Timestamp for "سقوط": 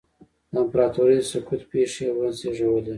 1.31-1.61